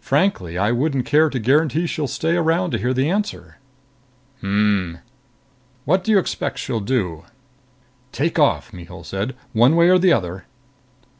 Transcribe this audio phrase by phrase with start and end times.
[0.00, 3.58] Frankly, I wouldn't care to guarantee she'll stay around to hear the answer."
[4.40, 4.98] "Hm....
[5.84, 7.22] What do you expect she'll do?"
[8.10, 9.32] "Take off," Mihul said.
[9.52, 10.44] "One way or the other."